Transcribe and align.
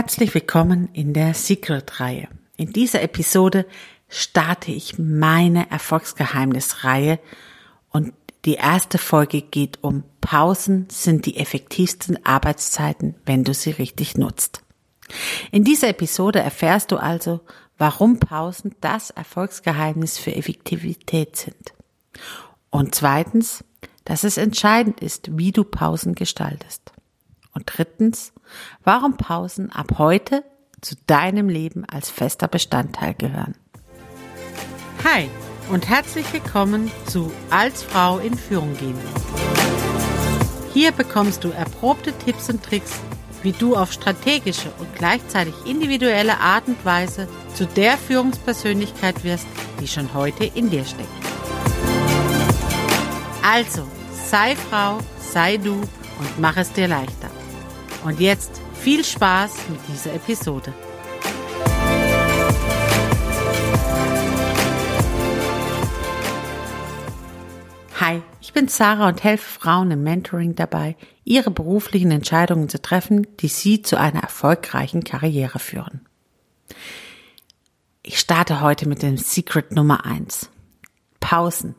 Herzlich 0.00 0.32
willkommen 0.32 0.90
in 0.92 1.12
der 1.12 1.34
Secret-Reihe. 1.34 2.28
In 2.56 2.72
dieser 2.72 3.02
Episode 3.02 3.66
starte 4.08 4.70
ich 4.70 4.96
meine 4.96 5.68
Erfolgsgeheimnis-Reihe 5.72 7.18
und 7.90 8.14
die 8.44 8.54
erste 8.54 8.98
Folge 8.98 9.42
geht 9.42 9.82
um 9.82 10.04
Pausen 10.20 10.86
sind 10.88 11.26
die 11.26 11.36
effektivsten 11.36 12.24
Arbeitszeiten, 12.24 13.16
wenn 13.26 13.42
du 13.42 13.52
sie 13.52 13.72
richtig 13.72 14.16
nutzt. 14.16 14.62
In 15.50 15.64
dieser 15.64 15.88
Episode 15.88 16.38
erfährst 16.38 16.92
du 16.92 16.96
also, 16.98 17.40
warum 17.76 18.20
Pausen 18.20 18.76
das 18.80 19.10
Erfolgsgeheimnis 19.10 20.16
für 20.16 20.32
Effektivität 20.32 21.34
sind. 21.34 21.74
Und 22.70 22.94
zweitens, 22.94 23.64
dass 24.04 24.22
es 24.22 24.36
entscheidend 24.36 25.00
ist, 25.00 25.36
wie 25.36 25.50
du 25.50 25.64
Pausen 25.64 26.14
gestaltest. 26.14 26.92
Und 27.54 27.64
drittens, 27.66 28.32
warum 28.84 29.16
Pausen 29.16 29.70
ab 29.70 29.98
heute 29.98 30.44
zu 30.80 30.94
deinem 31.06 31.48
Leben 31.48 31.84
als 31.84 32.10
fester 32.10 32.48
Bestandteil 32.48 33.14
gehören. 33.14 33.54
Hi 35.04 35.28
und 35.70 35.88
herzlich 35.88 36.32
willkommen 36.32 36.90
zu 37.06 37.32
Als 37.50 37.82
Frau 37.82 38.18
in 38.18 38.36
Führung 38.36 38.76
gehen. 38.76 38.98
Hier 40.72 40.92
bekommst 40.92 41.44
du 41.44 41.50
erprobte 41.50 42.12
Tipps 42.12 42.48
und 42.50 42.62
Tricks, 42.62 43.00
wie 43.42 43.52
du 43.52 43.76
auf 43.76 43.92
strategische 43.92 44.70
und 44.78 44.94
gleichzeitig 44.94 45.54
individuelle 45.66 46.38
Art 46.38 46.66
und 46.68 46.84
Weise 46.84 47.28
zu 47.54 47.66
der 47.66 47.96
Führungspersönlichkeit 47.96 49.24
wirst, 49.24 49.46
die 49.80 49.88
schon 49.88 50.12
heute 50.14 50.44
in 50.44 50.70
dir 50.70 50.84
steckt. 50.84 51.08
Also, 53.42 53.86
sei 54.26 54.56
Frau, 54.56 54.98
sei 55.18 55.56
du 55.56 55.74
und 55.74 56.38
mach 56.38 56.56
es 56.56 56.72
dir 56.72 56.88
leichter. 56.88 57.27
Und 58.04 58.20
jetzt 58.20 58.60
viel 58.74 59.04
Spaß 59.04 59.68
mit 59.70 59.80
dieser 59.88 60.14
Episode. 60.14 60.72
Hi, 68.00 68.22
ich 68.40 68.52
bin 68.52 68.68
Sarah 68.68 69.08
und 69.08 69.24
helfe 69.24 69.58
Frauen 69.58 69.90
im 69.90 70.04
Mentoring 70.04 70.54
dabei, 70.54 70.96
ihre 71.24 71.50
beruflichen 71.50 72.12
Entscheidungen 72.12 72.68
zu 72.68 72.80
treffen, 72.80 73.26
die 73.38 73.48
sie 73.48 73.82
zu 73.82 73.98
einer 73.98 74.22
erfolgreichen 74.22 75.02
Karriere 75.02 75.58
führen. 75.58 76.06
Ich 78.04 78.20
starte 78.20 78.60
heute 78.60 78.88
mit 78.88 79.02
dem 79.02 79.16
Secret 79.16 79.72
Nummer 79.72 80.06
eins: 80.06 80.48
Pausen. 81.18 81.74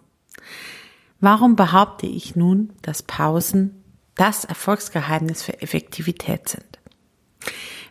Warum 1.22 1.56
behaupte 1.56 2.06
ich 2.06 2.36
nun, 2.36 2.74
dass 2.82 3.04
Pausen 3.04 3.79
das 4.20 4.46
Erfolgsgeheimnis 4.46 5.44
für 5.44 5.62
Effektivität 5.62 6.50
sind? 6.50 6.80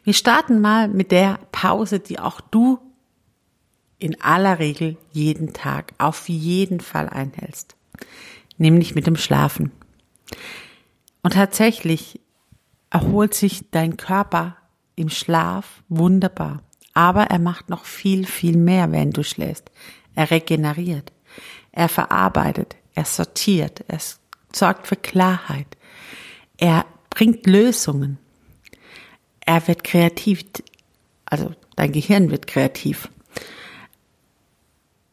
Wir 0.04 0.14
starten 0.14 0.60
mal 0.60 0.88
mit 0.88 1.10
der 1.10 1.38
Pause, 1.52 2.00
die 2.00 2.18
auch 2.18 2.40
du 2.40 2.78
in 3.98 4.20
aller 4.20 4.58
Regel 4.58 4.96
jeden 5.12 5.52
Tag 5.52 5.92
auf 5.98 6.28
jeden 6.28 6.80
Fall 6.80 7.08
einhältst 7.08 7.78
nämlich 8.58 8.94
mit 8.94 9.06
dem 9.06 9.16
Schlafen. 9.16 9.72
Und 11.22 11.32
tatsächlich 11.34 12.20
erholt 12.90 13.34
sich 13.34 13.70
dein 13.70 13.96
Körper 13.96 14.56
im 14.96 15.08
Schlaf 15.08 15.82
wunderbar. 15.88 16.62
Aber 16.94 17.24
er 17.24 17.38
macht 17.38 17.68
noch 17.68 17.84
viel, 17.84 18.26
viel 18.26 18.56
mehr, 18.56 18.92
wenn 18.92 19.12
du 19.12 19.22
schläfst. 19.22 19.70
Er 20.14 20.30
regeneriert, 20.30 21.12
er 21.70 21.88
verarbeitet, 21.88 22.76
er 22.94 23.04
sortiert, 23.04 23.84
er 23.86 23.98
sorgt 24.52 24.88
für 24.88 24.96
Klarheit, 24.96 25.76
er 26.58 26.84
bringt 27.08 27.46
Lösungen, 27.46 28.18
er 29.40 29.66
wird 29.66 29.82
kreativ, 29.82 30.44
also 31.24 31.54
dein 31.76 31.92
Gehirn 31.92 32.30
wird 32.30 32.46
kreativ. 32.46 33.08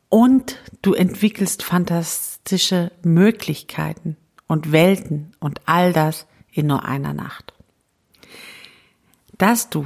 Und 0.10 0.60
du 0.82 0.94
entwickelst 0.94 1.64
fantastische 1.64 2.92
Möglichkeiten 3.04 4.18
und 4.48 4.72
Welten 4.72 5.32
und 5.40 5.62
all 5.66 5.94
das 5.94 6.28
in 6.52 6.68
nur 6.68 6.86
einer 6.86 7.14
Nacht. 7.14 7.54
Dass 9.38 9.70
du 9.70 9.86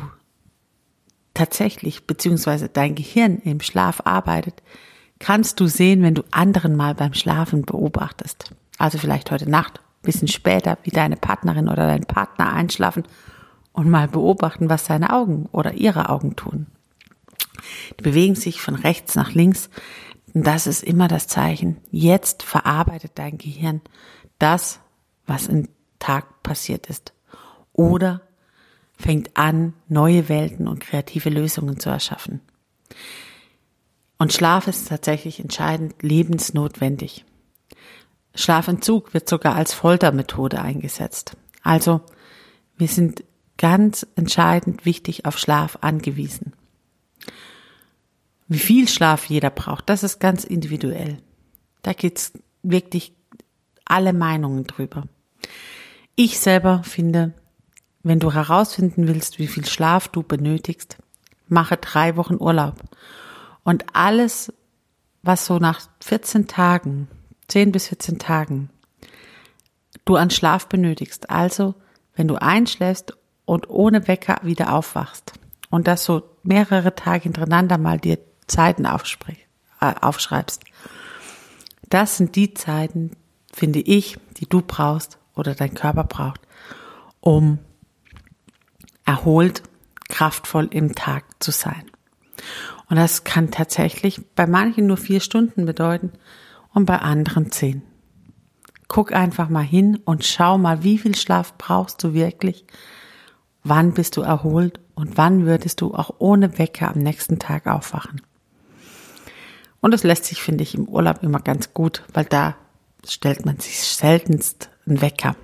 tatsächlich, 1.34 2.06
beziehungsweise 2.06 2.70
dein 2.70 2.96
Gehirn 2.96 3.38
im 3.40 3.62
Schlaf 3.62 4.02
arbeitet, 4.06 4.62
kannst 5.20 5.60
du 5.60 5.68
sehen, 5.68 6.02
wenn 6.02 6.16
du 6.16 6.24
anderen 6.32 6.76
mal 6.76 6.96
beim 6.96 7.14
Schlafen 7.14 7.64
beobachtest. 7.64 8.54
Also 8.78 8.98
vielleicht 8.98 9.32
heute 9.32 9.50
Nacht, 9.50 9.82
bisschen 10.02 10.28
später, 10.28 10.78
wie 10.84 10.92
deine 10.92 11.18
Partnerin 11.18 11.68
oder 11.68 11.88
dein 11.88 12.06
Partner 12.06 12.52
einschlafen 12.54 13.04
und 13.72 13.90
mal 13.90 14.08
beobachten, 14.08 14.70
was 14.70 14.86
seine 14.86 15.14
Augen 15.14 15.48
oder 15.52 15.74
ihre 15.74 16.10
Augen 16.10 16.36
tun. 16.36 16.68
Die 18.00 18.04
bewegen 18.04 18.36
sich 18.36 18.62
von 18.62 18.76
rechts 18.76 19.16
nach 19.16 19.34
links, 19.34 19.70
und 20.34 20.46
das 20.46 20.68
ist 20.68 20.84
immer 20.84 21.08
das 21.08 21.28
Zeichen. 21.28 21.78
Jetzt 21.92 22.44
verarbeitet 22.44 23.14
dein 23.16 23.38
Gehirn 23.38 23.82
das, 24.38 24.80
was 25.26 25.48
im 25.48 25.68
Tag 25.98 26.44
passiert 26.44 26.88
ist. 26.88 27.14
Oder 27.74 28.22
fängt 28.98 29.36
an, 29.38 29.74
neue 29.88 30.30
Welten 30.30 30.68
und 30.68 30.82
kreative 30.82 31.30
Lösungen 31.30 31.80
zu 31.80 31.90
erschaffen. 31.90 32.42
Und 34.18 34.34
Schlaf 34.34 34.68
ist 34.68 34.90
tatsächlich 34.90 35.40
entscheidend 35.40 35.96
lebensnotwendig. 36.04 37.26
Schlafentzug 38.42 39.14
wird 39.14 39.28
sogar 39.28 39.56
als 39.56 39.74
Foltermethode 39.74 40.62
eingesetzt. 40.62 41.36
Also 41.62 42.02
wir 42.78 42.88
sind 42.88 43.24
ganz 43.58 44.08
entscheidend 44.16 44.86
wichtig 44.86 45.26
auf 45.26 45.38
Schlaf 45.38 45.80
angewiesen. 45.82 46.54
Wie 48.48 48.60
viel 48.60 48.88
Schlaf 48.88 49.26
jeder 49.26 49.50
braucht, 49.50 49.90
das 49.90 50.04
ist 50.04 50.20
ganz 50.20 50.44
individuell. 50.44 51.18
Da 51.82 51.94
gibt's 51.94 52.34
wirklich 52.64 53.14
alle 53.86 54.14
Meinungen 54.14 54.66
drüber. 54.66 55.04
Ich 56.16 56.40
selber 56.40 56.84
finde, 56.84 57.34
wenn 58.02 58.20
du 58.20 58.34
herausfinden 58.34 59.08
willst, 59.08 59.40
wie 59.40 59.48
viel 59.48 59.66
Schlaf 59.66 60.08
du 60.08 60.24
benötigst, 60.24 60.98
mache 61.48 61.78
drei 61.78 62.16
Wochen 62.16 62.36
Urlaub. 62.36 62.76
Und 63.64 63.86
alles, 63.94 64.54
was 65.22 65.46
so 65.46 65.60
nach 65.60 65.82
14 66.00 66.48
Tagen, 66.48 67.08
10 67.50 67.72
bis 67.72 67.88
14 67.88 68.20
Tagen, 68.20 68.70
du 70.06 70.16
an 70.16 70.30
Schlaf 70.30 70.68
benötigst, 70.68 71.30
also 71.30 71.76
wenn 72.16 72.28
du 72.28 72.36
einschläfst 72.36 73.18
und 73.46 73.70
ohne 73.70 74.08
Wecker 74.08 74.40
wieder 74.44 74.74
aufwachst 74.74 75.34
und 75.70 75.88
das 75.88 76.06
so 76.06 76.24
mehrere 76.44 76.96
Tage 76.96 77.24
hintereinander 77.24 77.78
mal 77.78 78.00
dir 78.00 78.20
Zeiten 78.48 78.86
äh, 78.86 79.94
aufschreibst. 80.02 80.64
Das 81.90 82.18
sind 82.18 82.36
die 82.36 82.54
Zeiten, 82.54 83.12
finde 83.52 83.80
ich, 83.80 84.18
die 84.38 84.48
du 84.48 84.62
brauchst 84.62 85.18
oder 85.36 85.56
dein 85.56 85.74
Körper 85.74 86.04
braucht, 86.04 86.42
um 87.20 87.60
erholt, 89.06 89.64
kraftvoll 90.08 90.68
im 90.72 90.96
Tag 90.96 91.24
zu 91.40 91.52
sein. 91.52 91.90
Und 92.90 92.98
das 92.98 93.24
kann 93.24 93.52
tatsächlich 93.52 94.22
bei 94.36 94.48
manchen 94.48 94.88
nur 94.88 94.98
vier 94.98 95.20
Stunden 95.20 95.66
bedeuten 95.66 96.12
und 96.74 96.86
bei 96.86 97.00
anderen 97.00 97.52
zehn. 97.52 97.82
Guck 98.88 99.14
einfach 99.14 99.50
mal 99.50 99.64
hin 99.64 100.00
und 100.04 100.26
schau 100.26 100.58
mal, 100.58 100.84
wie 100.84 100.98
viel 100.98 101.16
Schlaf 101.16 101.58
brauchst 101.58 102.04
du 102.04 102.14
wirklich? 102.14 102.66
Wann 103.64 103.94
bist 103.94 104.18
du 104.18 104.22
erholt 104.22 104.80
und 104.96 105.18
wann 105.18 105.46
würdest 105.46 105.82
du 105.82 105.94
auch 105.94 106.16
ohne 106.18 106.58
Wecker 106.58 106.90
am 106.90 107.00
nächsten 107.00 107.40
Tag 107.40 107.68
aufwachen? 107.68 108.22
Und 109.82 109.92
das 109.92 110.04
lässt 110.04 110.26
sich, 110.26 110.42
finde 110.42 110.64
ich, 110.64 110.76
im 110.76 110.88
Urlaub 110.88 111.24
immer 111.24 111.40
ganz 111.40 111.74
gut, 111.74 112.04
weil 112.14 112.26
da 112.26 112.56
stellt 113.08 113.46
man 113.46 113.60
sich 113.60 113.80
seltenst 113.80 114.70
einen 114.86 115.02
Wecker. 115.02 115.36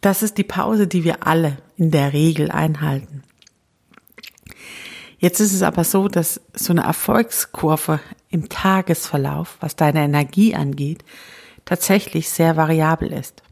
Das 0.00 0.22
ist 0.22 0.38
die 0.38 0.44
Pause, 0.44 0.86
die 0.86 1.04
wir 1.04 1.26
alle 1.26 1.58
in 1.76 1.90
der 1.90 2.12
Regel 2.12 2.50
einhalten. 2.50 3.22
Jetzt 5.18 5.40
ist 5.40 5.54
es 5.54 5.62
aber 5.62 5.84
so, 5.84 6.08
dass 6.08 6.40
so 6.52 6.72
eine 6.72 6.82
Erfolgskurve 6.82 8.00
im 8.28 8.48
Tagesverlauf, 8.48 9.56
was 9.60 9.76
deine 9.76 10.04
Energie 10.04 10.54
angeht, 10.54 11.04
tatsächlich 11.64 12.28
sehr 12.28 12.56
variabel 12.56 13.12
ist. 13.12 13.42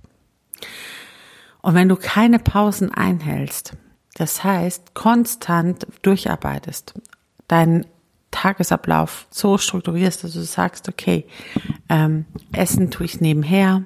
Und 1.62 1.74
wenn 1.74 1.88
du 1.88 1.96
keine 1.96 2.38
Pausen 2.38 2.92
einhältst, 2.92 3.76
das 4.14 4.44
heißt 4.44 4.94
konstant 4.94 5.86
durcharbeitest, 6.02 6.94
deinen 7.48 7.86
Tagesablauf 8.30 9.26
so 9.30 9.58
strukturierst, 9.58 10.24
dass 10.24 10.32
du 10.32 10.42
sagst, 10.42 10.88
okay, 10.88 11.26
ähm, 11.88 12.26
Essen 12.52 12.90
tue 12.90 13.06
ich 13.06 13.20
nebenher. 13.20 13.84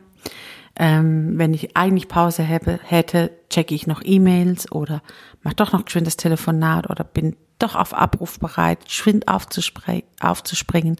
Ähm, 0.75 1.39
wenn 1.39 1.55
ich 1.55 1.77
eigentlich 1.77 2.09
Pause 2.09 2.43
hätte, 2.43 3.31
checke 3.51 3.75
ich 3.75 3.87
noch 3.87 4.01
E-Mails 4.05 4.73
oder 4.73 5.03
mach 5.43 5.55
doch 5.55 5.73
noch 5.73 5.85
geschwind 5.85 6.07
das 6.07 6.17
Telefonat 6.17 6.89
oder 6.89 7.05
bin 7.05 7.37
doch 7.59 7.75
auf 7.75 7.95
Abruf 7.95 8.39
bereit, 8.39 8.87
geschwind 8.87 9.27
aufzuspringen. 9.29 10.97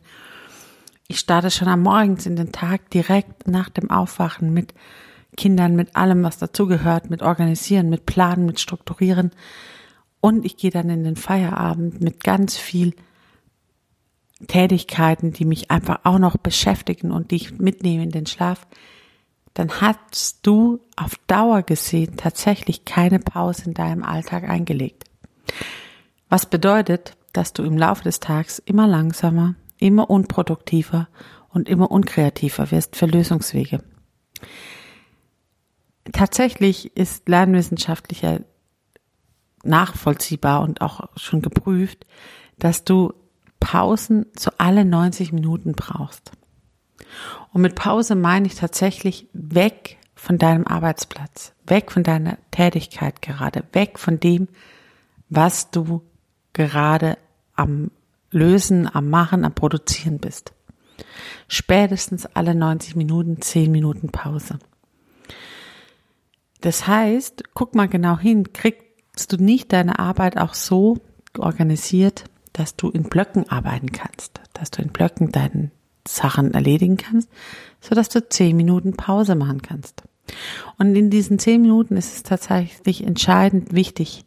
Ich 1.07 1.19
starte 1.21 1.51
schon 1.51 1.69
am 1.69 1.83
Morgens 1.83 2.27
in 2.27 2.37
den 2.37 2.53
Tag 2.53 2.91
direkt 2.91 3.49
nach 3.49 3.69
dem 3.69 3.91
Aufwachen 3.91 4.53
mit 4.53 4.75
Kindern, 5.37 5.77
mit 5.77 5.97
allem, 5.97 6.23
was 6.23 6.39
dazugehört, 6.39 7.11
mit 7.11 7.23
Organisieren, 7.23 7.89
mit 7.89 8.07
Planen, 8.07 8.45
mit 8.45 8.61
Strukturieren. 8.61 9.31
Und 10.21 10.45
ich 10.45 10.57
gehe 10.57 10.71
dann 10.71 10.91
in 10.91 11.05
den 11.05 11.17
Feierabend 11.17 12.01
mit 12.01 12.25
ganz 12.25 12.57
viel 12.57 12.95
Tätigkeiten, 14.47 15.33
die 15.33 15.45
mich 15.45 15.71
einfach 15.71 16.01
auch 16.05 16.19
noch 16.19 16.37
beschäftigen 16.37 17.11
und 17.13 17.31
die 17.31 17.37
ich 17.37 17.59
mitnehme 17.59 18.03
in 18.03 18.11
den 18.11 18.27
Schlaf, 18.27 18.67
dann 19.55 19.81
hast 19.81 20.47
du 20.47 20.81
auf 20.97 21.17
Dauer 21.27 21.63
gesehen 21.63 22.17
tatsächlich 22.17 22.85
keine 22.85 23.19
Pause 23.19 23.65
in 23.67 23.75
deinem 23.75 24.05
Alltag 24.05 24.49
eingelegt. 24.49 25.08
Was 26.29 26.47
bedeutet, 26.47 27.17
dass 27.33 27.53
du 27.53 27.63
im 27.63 27.77
Laufe 27.77 28.05
des 28.05 28.21
Tages 28.21 28.59
immer 28.59 28.87
langsamer, 28.87 29.55
immer 29.79 30.11
unproduktiver 30.11 31.09
und 31.51 31.69
immer 31.69 31.91
unkreativer 31.91 32.71
wirst 32.71 32.97
für 32.97 33.07
Lösungswege. 33.07 33.83
Tatsächlich 36.13 36.97
ist 36.97 37.29
lernwissenschaftlicher 37.29 38.41
nachvollziehbar 39.63 40.63
und 40.63 40.81
auch 40.81 41.09
schon 41.17 41.43
geprüft, 41.43 42.07
dass 42.59 42.85
du 42.85 43.13
Pausen 43.61 44.27
zu 44.35 44.51
alle 44.59 44.85
90 44.85 45.33
Minuten 45.33 45.73
brauchst. 45.73 46.33
Und 47.53 47.63
mit 47.63 47.75
Pause 47.75 48.15
meine 48.15 48.47
ich 48.47 48.55
tatsächlich 48.55 49.29
weg 49.33 49.99
von 50.15 50.39
deinem 50.39 50.67
Arbeitsplatz, 50.67 51.53
weg 51.67 51.93
von 51.93 52.03
deiner 52.03 52.39
Tätigkeit 52.51 53.21
gerade, 53.23 53.65
weg 53.73 53.99
von 53.99 54.21
dem, 54.21 54.49
was 55.29 55.71
du 55.71 56.03
gerade 56.59 57.17
am 57.55 57.91
Lösen, 58.31 58.93
am 58.93 59.09
Machen, 59.09 59.45
am 59.45 59.55
Produzieren 59.55 60.19
bist. 60.19 60.53
Spätestens 61.47 62.27
alle 62.27 62.55
90 62.55 62.97
Minuten 62.97 63.41
10 63.41 63.71
Minuten 63.71 64.11
Pause. 64.11 64.59
Das 66.61 66.87
heißt, 66.87 67.55
guck 67.55 67.75
mal 67.75 67.89
genau 67.89 68.19
hin, 68.19 68.53
kriegst 68.53 69.33
du 69.33 69.37
nicht 69.43 69.73
deine 69.73 69.99
Arbeit 69.99 70.37
auch 70.37 70.55
so 70.55 70.99
organisiert, 71.39 72.25
dass 72.53 72.75
du 72.77 72.91
in 72.91 73.05
Blöcken 73.05 73.49
arbeiten 73.49 73.93
kannst, 73.93 74.41
dass 74.53 74.71
du 74.71 74.83
in 74.83 74.89
Blöcken 74.89 75.31
deine 75.31 75.71
Sachen 76.07 76.53
erledigen 76.55 76.97
kannst, 76.97 77.31
so 77.81 77.95
dass 77.95 78.09
du 78.09 78.29
10 78.29 78.57
Minuten 78.57 78.95
Pause 78.95 79.37
machen 79.37 79.63
kannst. 79.63 80.03
Und 80.77 80.97
in 80.97 81.11
diesen 81.11 81.39
10 81.39 81.63
Minuten 81.63 81.97
ist 81.97 82.17
es 82.17 82.23
tatsächlich 82.25 83.07
entscheidend 83.07 83.73
wichtig, 83.75 84.25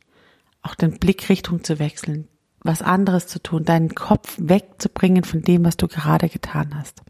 auch 0.61 0.75
den 0.75 0.99
Blickrichtung 0.99 1.63
zu 1.63 1.79
wechseln, 1.79 2.27
was 2.63 2.81
anderes 2.81 3.27
zu 3.27 3.41
tun, 3.41 3.65
deinen 3.65 3.95
Kopf 3.95 4.35
wegzubringen 4.39 5.23
von 5.23 5.41
dem, 5.41 5.65
was 5.65 5.77
du 5.77 5.87
gerade 5.87 6.29
getan 6.29 6.75
hast. 6.75 7.01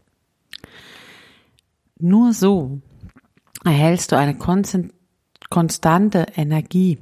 Nur 1.98 2.32
so 2.32 2.80
erhältst 3.64 4.12
du 4.12 4.16
eine 4.16 4.36
konstante 5.48 6.26
Energie, 6.34 6.98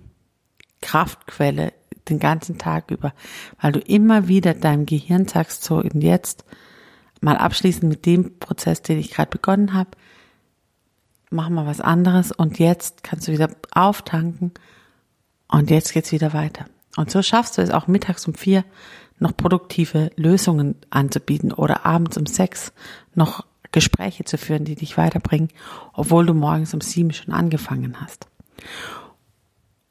Kraftquelle 0.83 1.73
den 2.09 2.19
ganzen 2.19 2.59
Tag 2.59 2.91
über, 2.91 3.15
weil 3.61 3.73
du 3.73 3.81
immer 3.81 4.29
wieder 4.29 4.55
deinem 4.55 4.87
Gehirn 4.87 5.29
sagst, 5.29 5.63
so 5.63 5.77
und 5.77 6.03
jetzt 6.03 6.45
mal 7.21 7.37
abschließend 7.37 7.89
mit 7.89 8.07
dem 8.07 8.39
Prozess, 8.39 8.83
den 8.83 8.99
ich 8.99 9.11
gerade 9.11 9.31
begonnen 9.31 9.75
habe, 9.75 9.91
mach 11.31 11.49
mal 11.49 11.67
was 11.67 11.81
anderes 11.81 12.33
und 12.33 12.59
jetzt 12.59 13.03
kannst 13.03 13.29
du 13.29 13.33
wieder 13.33 13.51
auftanken 13.73 14.53
und 15.51 15.71
jetzt 15.71 15.93
geht's 15.93 16.13
wieder 16.13 16.33
weiter. 16.33 16.67
Und 16.97 17.11
so 17.11 17.23
schaffst 17.23 17.59
du 17.59 17.63
es 17.63 17.71
auch 17.71 17.87
mittags 17.87 18.27
um 18.27 18.35
vier 18.35 18.65
noch 19.19 19.37
produktive 19.37 20.11
Lösungen 20.17 20.77
anzubieten 20.89 21.53
oder 21.53 21.85
abends 21.85 22.17
um 22.17 22.27
sechs 22.27 22.73
noch 23.15 23.45
Gespräche 23.73 24.25
zu 24.25 24.39
führen, 24.39 24.65
die 24.65 24.75
dich 24.75 24.97
weiterbringen, 24.97 25.49
obwohl 25.93 26.27
du 26.27 26.35
morgens 26.35 26.75
um 26.75 26.81
sieben 26.81 27.13
schon 27.13 27.33
angefangen 27.33 28.01
hast. 28.01 28.27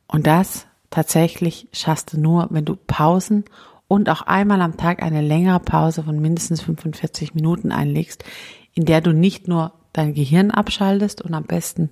Und 0.07 0.27
das 0.27 0.67
tatsächlich 0.89 1.67
schaffst 1.71 2.13
du 2.13 2.19
nur, 2.19 2.47
wenn 2.49 2.65
du 2.65 2.75
Pausen 2.75 3.45
und 3.87 4.09
auch 4.09 4.23
einmal 4.23 4.61
am 4.61 4.77
Tag 4.77 5.01
eine 5.01 5.21
längere 5.21 5.59
Pause 5.59 6.03
von 6.03 6.19
mindestens 6.19 6.61
45 6.61 7.35
Minuten 7.35 7.71
einlegst, 7.71 8.23
in 8.73 8.85
der 8.85 9.01
du 9.01 9.13
nicht 9.13 9.47
nur 9.47 9.73
dein 9.93 10.13
Gehirn 10.13 10.51
abschaltest 10.51 11.21
und 11.21 11.33
am 11.33 11.45
besten 11.45 11.89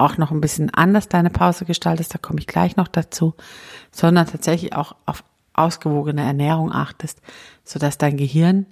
auch 0.00 0.16
noch 0.16 0.30
ein 0.30 0.40
bisschen 0.40 0.70
anders 0.70 1.08
deine 1.08 1.30
Pause 1.30 1.64
gestaltest, 1.64 2.14
da 2.14 2.18
komme 2.18 2.40
ich 2.40 2.46
gleich 2.46 2.76
noch 2.76 2.88
dazu, 2.88 3.34
sondern 3.90 4.26
tatsächlich 4.26 4.74
auch 4.74 4.96
auf 5.06 5.24
ausgewogene 5.52 6.22
Ernährung 6.22 6.72
achtest, 6.72 7.20
sodass 7.64 7.98
dein 7.98 8.16
Gehirn 8.16 8.66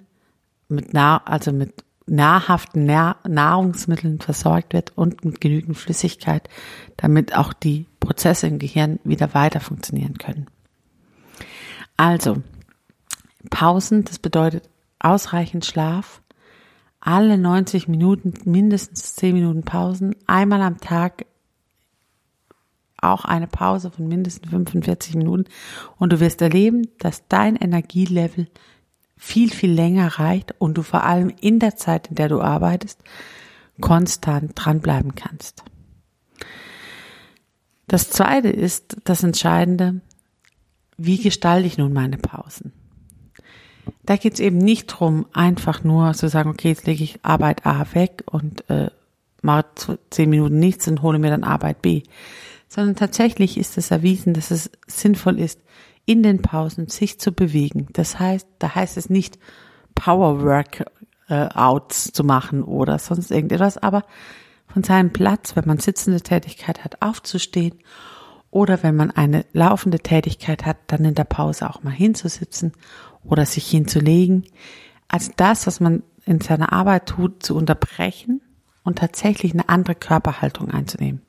mit 0.67 0.93
nah, 0.93 1.17
also 1.25 1.51
mit 1.51 1.83
nahrhaften 2.05 2.85
Nahrungsmitteln 2.85 4.19
versorgt 4.19 4.73
wird 4.73 4.97
und 4.97 5.23
mit 5.23 5.41
genügend 5.41 5.77
Flüssigkeit, 5.77 6.49
damit 6.97 7.35
auch 7.35 7.53
die 7.53 7.85
Prozesse 7.99 8.47
im 8.47 8.59
Gehirn 8.59 8.99
wieder 9.03 9.33
weiter 9.33 9.59
funktionieren 9.59 10.17
können. 10.17 10.47
Also, 11.97 12.41
Pausen, 13.49 14.05
das 14.05 14.19
bedeutet 14.19 14.69
ausreichend 14.99 15.65
Schlaf, 15.65 16.21
alle 16.99 17.37
90 17.37 17.87
Minuten 17.87 18.33
mindestens 18.45 19.15
10 19.15 19.33
Minuten 19.33 19.63
Pausen, 19.63 20.15
einmal 20.27 20.61
am 20.61 20.79
Tag 20.79 21.25
auch 22.97 23.23
eine 23.23 23.47
Pause 23.47 23.91
von 23.91 24.07
mindestens 24.07 24.49
45 24.49 25.15
Minuten 25.15 25.45
und 25.97 26.11
du 26.11 26.19
wirst 26.19 26.41
erleben, 26.41 26.89
dass 26.99 27.27
dein 27.27 27.55
Energielevel 27.55 28.47
viel, 29.15 29.51
viel 29.51 29.71
länger 29.71 30.19
reicht 30.19 30.55
und 30.59 30.77
du 30.77 30.81
vor 30.81 31.03
allem 31.03 31.31
in 31.41 31.59
der 31.59 31.75
Zeit, 31.75 32.07
in 32.07 32.15
der 32.15 32.29
du 32.29 32.41
arbeitest, 32.41 33.01
konstant 33.79 34.53
dranbleiben 34.55 35.15
kannst. 35.15 35.63
Das 37.87 38.09
zweite 38.09 38.49
ist 38.49 38.97
das 39.03 39.23
Entscheidende, 39.23 40.01
wie 40.97 41.17
gestalte 41.17 41.67
ich 41.67 41.77
nun 41.77 41.93
meine 41.93 42.17
Pausen? 42.17 42.73
Da 44.03 44.15
geht 44.17 44.33
es 44.35 44.39
eben 44.39 44.57
nicht 44.57 44.87
drum, 44.87 45.25
einfach 45.33 45.83
nur 45.83 46.13
zu 46.13 46.29
sagen, 46.29 46.49
okay, 46.49 46.69
jetzt 46.69 46.87
lege 46.87 47.03
ich 47.03 47.19
Arbeit 47.23 47.65
A 47.65 47.85
weg 47.93 48.23
und 48.25 48.69
äh, 48.69 48.89
mache 49.41 49.99
zehn 50.09 50.29
Minuten 50.29 50.59
nichts 50.59 50.87
und 50.87 51.01
hole 51.01 51.19
mir 51.19 51.29
dann 51.29 51.43
Arbeit 51.43 51.81
B. 51.81 52.03
Sondern 52.67 52.95
tatsächlich 52.95 53.57
ist 53.57 53.77
es 53.77 53.91
erwiesen, 53.91 54.33
dass 54.33 54.51
es 54.51 54.69
sinnvoll 54.87 55.39
ist, 55.39 55.59
in 56.05 56.23
den 56.23 56.41
Pausen 56.41 56.87
sich 56.87 57.19
zu 57.19 57.31
bewegen. 57.31 57.87
Das 57.93 58.19
heißt, 58.19 58.47
da 58.59 58.75
heißt 58.75 58.97
es 58.97 59.09
nicht 59.09 59.39
Power 59.95 60.41
Workouts 60.41 62.07
äh, 62.07 62.11
zu 62.11 62.23
machen 62.23 62.63
oder 62.63 62.99
sonst 62.99 63.31
irgendetwas, 63.31 63.77
aber 63.77 64.05
von 64.67 64.83
seinem 64.83 65.11
Platz, 65.11 65.55
wenn 65.55 65.65
man 65.65 65.79
sitzende 65.79 66.21
Tätigkeit 66.21 66.83
hat, 66.83 67.01
aufzustehen 67.01 67.75
oder 68.51 68.83
wenn 68.83 68.95
man 68.95 69.11
eine 69.11 69.45
laufende 69.53 69.99
Tätigkeit 69.99 70.65
hat, 70.65 70.77
dann 70.87 71.05
in 71.05 71.15
der 71.15 71.23
Pause 71.23 71.69
auch 71.69 71.83
mal 71.83 71.91
hinzusitzen 71.91 72.73
oder 73.23 73.45
sich 73.45 73.67
hinzulegen, 73.67 74.45
als 75.07 75.31
das, 75.35 75.67
was 75.67 75.79
man 75.79 76.03
in 76.25 76.41
seiner 76.41 76.73
Arbeit 76.73 77.07
tut, 77.07 77.43
zu 77.43 77.55
unterbrechen 77.55 78.41
und 78.83 78.99
tatsächlich 78.99 79.53
eine 79.53 79.69
andere 79.69 79.95
Körperhaltung 79.95 80.71
einzunehmen. 80.71 81.21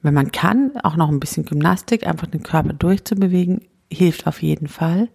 Wenn 0.00 0.14
man 0.14 0.32
kann, 0.32 0.72
auch 0.82 0.96
noch 0.96 1.08
ein 1.08 1.20
bisschen 1.20 1.44
Gymnastik, 1.44 2.06
einfach 2.06 2.26
den 2.26 2.42
Körper 2.42 2.72
durchzubewegen, 2.72 3.62
hilft 3.90 4.26
auf 4.26 4.42
jeden 4.42 4.68
Fall. 4.68 5.08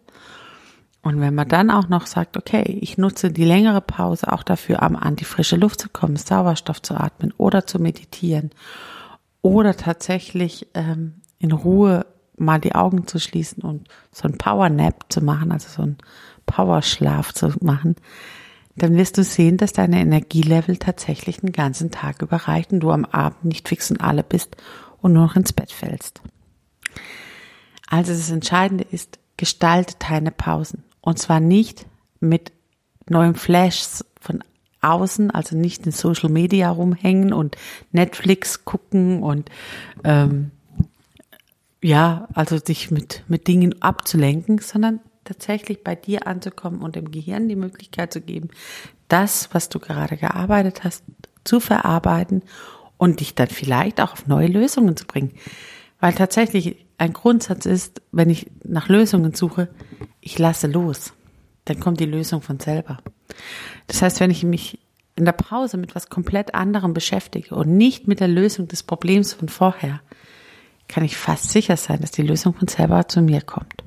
Und 1.01 1.19
wenn 1.19 1.35
man 1.35 1.47
dann 1.47 1.71
auch 1.71 1.89
noch 1.89 2.05
sagt, 2.05 2.37
okay, 2.37 2.63
ich 2.81 2.97
nutze 2.97 3.31
die 3.31 3.45
längere 3.45 3.81
Pause 3.81 4.31
auch 4.31 4.43
dafür, 4.43 4.81
an 4.81 5.15
die 5.15 5.25
frische 5.25 5.55
Luft 5.55 5.81
zu 5.81 5.89
kommen, 5.89 6.15
Sauerstoff 6.15 6.81
zu 6.81 6.95
atmen 6.95 7.33
oder 7.37 7.65
zu 7.65 7.79
meditieren 7.79 8.51
oder 9.47 9.75
tatsächlich 9.75 10.67
ähm, 10.73 11.21
in 11.39 11.51
Ruhe 11.51 12.05
mal 12.37 12.59
die 12.59 12.75
Augen 12.75 13.07
zu 13.07 13.19
schließen 13.19 13.63
und 13.63 13.87
so 14.11 14.27
ein 14.27 14.37
Power 14.37 14.69
Nap 14.69 15.05
zu 15.09 15.21
machen, 15.21 15.51
also 15.51 15.69
so 15.69 15.81
ein 15.81 15.97
Powerschlaf 16.45 17.33
zu 17.33 17.53
machen, 17.61 17.95
dann 18.75 18.95
wirst 18.95 19.17
du 19.17 19.23
sehen, 19.23 19.57
dass 19.57 19.73
deine 19.73 19.99
Energielevel 19.99 20.77
tatsächlich 20.77 21.41
den 21.41 21.51
ganzen 21.51 21.89
Tag 21.89 22.21
überreicht 22.21 22.71
und 22.71 22.81
du 22.81 22.91
am 22.91 23.05
Abend 23.05 23.43
nicht 23.45 23.67
fix 23.67 23.89
und 23.89 24.01
alle 24.01 24.23
bist 24.23 24.55
und 25.01 25.13
nur 25.13 25.23
noch 25.23 25.35
ins 25.35 25.53
Bett 25.53 25.71
fällst. 25.71 26.21
Also 27.87 28.11
das 28.11 28.29
Entscheidende 28.29 28.83
ist, 28.83 29.17
gestalte 29.35 29.95
deine 29.99 30.31
Pausen. 30.31 30.83
Und 31.01 31.17
zwar 31.19 31.39
nicht 31.39 31.85
mit 32.19 32.51
neuen 33.09 33.35
Flashs 33.35 34.05
von 34.19 34.43
außen, 34.81 35.31
also 35.31 35.55
nicht 35.55 35.85
in 35.85 35.91
Social 35.91 36.29
Media 36.29 36.69
rumhängen 36.69 37.33
und 37.33 37.57
Netflix 37.91 38.65
gucken 38.65 39.23
und 39.23 39.49
ähm, 40.03 40.51
ja, 41.81 42.27
also 42.33 42.59
dich 42.59 42.91
mit, 42.91 43.23
mit 43.27 43.47
Dingen 43.47 43.81
abzulenken, 43.81 44.59
sondern 44.59 44.99
tatsächlich 45.23 45.83
bei 45.83 45.95
dir 45.95 46.27
anzukommen 46.27 46.81
und 46.81 46.95
dem 46.95 47.11
Gehirn 47.11 47.49
die 47.49 47.55
Möglichkeit 47.55 48.13
zu 48.13 48.21
geben, 48.21 48.49
das, 49.07 49.49
was 49.53 49.69
du 49.69 49.79
gerade 49.79 50.17
gearbeitet 50.17 50.83
hast, 50.83 51.03
zu 51.43 51.59
verarbeiten 51.59 52.43
und 52.97 53.19
dich 53.19 53.35
dann 53.35 53.47
vielleicht 53.47 54.01
auch 54.01 54.13
auf 54.13 54.27
neue 54.27 54.47
Lösungen 54.47 54.97
zu 54.97 55.05
bringen. 55.05 55.33
Weil 55.99 56.13
tatsächlich 56.13 56.85
ein 56.97 57.13
Grundsatz 57.13 57.65
ist, 57.65 58.01
wenn 58.11 58.29
ich 58.29 58.47
nach 58.63 58.89
Lösungen 58.89 59.33
suche, 59.33 59.69
ich 60.19 60.37
lasse 60.39 60.67
los. 60.67 61.13
Dann 61.65 61.79
kommt 61.79 61.99
die 61.99 62.05
Lösung 62.05 62.41
von 62.41 62.59
selber. 62.59 62.99
Das 63.87 64.01
heißt, 64.01 64.19
wenn 64.19 64.31
ich 64.31 64.43
mich 64.43 64.79
in 65.15 65.25
der 65.25 65.31
Pause 65.31 65.77
mit 65.77 65.95
was 65.95 66.09
komplett 66.09 66.53
anderem 66.53 66.93
beschäftige 66.93 67.55
und 67.55 67.75
nicht 67.75 68.07
mit 68.07 68.19
der 68.19 68.27
Lösung 68.27 68.67
des 68.67 68.83
Problems 68.83 69.33
von 69.33 69.49
vorher, 69.49 70.01
kann 70.87 71.03
ich 71.03 71.17
fast 71.17 71.49
sicher 71.49 71.75
sein, 71.75 71.99
dass 72.01 72.11
die 72.11 72.21
Lösung 72.21 72.53
von 72.53 72.67
selber 72.67 73.07
zu 73.07 73.21
mir 73.21 73.41
kommt. 73.41 73.83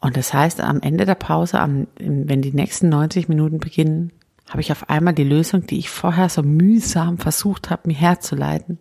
Und 0.00 0.16
das 0.16 0.32
heißt, 0.34 0.60
am 0.60 0.80
Ende 0.80 1.06
der 1.06 1.14
Pause, 1.14 1.58
wenn 1.98 2.42
die 2.42 2.52
nächsten 2.52 2.88
90 2.88 3.28
Minuten 3.28 3.58
beginnen, 3.58 4.12
habe 4.48 4.60
ich 4.60 4.72
auf 4.72 4.88
einmal 4.88 5.14
die 5.14 5.24
Lösung, 5.24 5.66
die 5.66 5.78
ich 5.78 5.90
vorher 5.90 6.28
so 6.28 6.42
mühsam 6.42 7.18
versucht 7.18 7.70
habe, 7.70 7.88
mir 7.88 7.96
herzuleiten, 7.96 8.78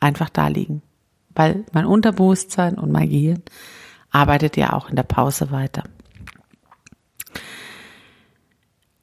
einfach 0.00 0.28
da 0.28 0.48
liegen. 0.48 0.82
Weil 1.34 1.64
mein 1.72 1.86
Unterbewusstsein 1.86 2.78
und 2.78 2.92
mein 2.92 3.08
Gehirn 3.08 3.42
arbeitet 4.10 4.56
ja 4.56 4.74
auch 4.74 4.90
in 4.90 4.96
der 4.96 5.02
Pause 5.04 5.50
weiter. 5.50 5.84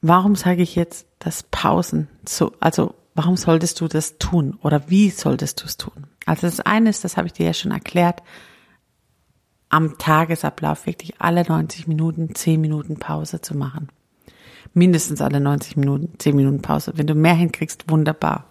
Warum 0.01 0.35
sage 0.35 0.61
ich 0.61 0.75
jetzt, 0.75 1.07
dass 1.19 1.43
Pausen 1.43 2.07
so, 2.27 2.53
also 2.59 2.95
warum 3.15 3.35
solltest 3.35 3.81
du 3.81 3.87
das 3.87 4.17
tun 4.17 4.57
oder 4.61 4.89
wie 4.89 5.09
solltest 5.09 5.61
du 5.61 5.65
es 5.65 5.77
tun? 5.77 6.07
Also 6.25 6.47
das 6.47 6.61
eine 6.61 6.89
ist, 6.89 7.03
das 7.03 7.17
habe 7.17 7.27
ich 7.27 7.33
dir 7.33 7.47
ja 7.47 7.53
schon 7.53 7.71
erklärt, 7.71 8.23
am 9.67 9.97
Tagesablauf 9.97 10.85
wirklich 10.85 11.19
alle 11.19 11.43
90 11.43 11.87
Minuten 11.87 12.33
10 12.33 12.61
Minuten 12.61 12.97
Pause 12.97 13.41
zu 13.41 13.57
machen. 13.57 13.89
Mindestens 14.73 15.21
alle 15.21 15.39
90 15.39 15.77
Minuten 15.77 16.17
10 16.17 16.35
Minuten 16.35 16.61
Pause. 16.61 16.93
Wenn 16.95 17.07
du 17.07 17.15
mehr 17.15 17.33
hinkriegst, 17.33 17.89
wunderbar. 17.89 18.45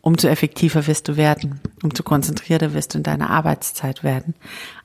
Umso 0.00 0.28
effektiver 0.28 0.86
wirst 0.86 1.08
du 1.08 1.16
werden, 1.16 1.60
umso 1.82 2.04
konzentrierter 2.04 2.72
wirst 2.72 2.94
du 2.94 2.98
in 2.98 3.02
deiner 3.02 3.30
Arbeitszeit 3.30 4.04
werden. 4.04 4.34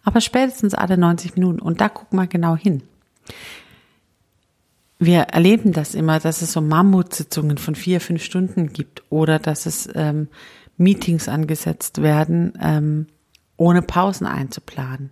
Aber 0.03 0.19
spätestens 0.19 0.73
alle 0.73 0.97
90 0.97 1.35
Minuten. 1.35 1.59
Und 1.59 1.79
da 1.79 1.89
guck 1.89 2.11
mal 2.13 2.27
genau 2.27 2.55
hin 2.55 2.83
wir 5.01 5.21
erleben 5.21 5.71
das 5.71 5.95
immer, 5.95 6.19
dass 6.19 6.43
es 6.43 6.51
so 6.51 6.61
Mammutsitzungen 6.61 7.57
von 7.57 7.73
vier, 7.73 7.99
fünf 7.99 8.23
Stunden 8.23 8.71
gibt 8.71 9.01
oder 9.09 9.39
dass 9.39 9.65
es 9.65 9.89
ähm, 9.95 10.27
Meetings 10.77 11.27
angesetzt 11.27 12.03
werden, 12.03 12.53
ähm, 12.61 13.07
ohne 13.57 13.81
Pausen 13.81 14.27
einzuplanen. 14.27 15.11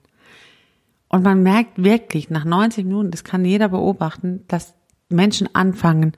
Und 1.07 1.23
man 1.23 1.41
merkt 1.41 1.83
wirklich 1.83 2.29
nach 2.29 2.45
90 2.45 2.85
Minuten, 2.85 3.09
das 3.09 3.23
kann 3.23 3.43
jeder 3.43 3.69
beobachten, 3.69 4.43
dass 4.47 4.75
Menschen 5.09 5.49
anfangen, 5.55 6.13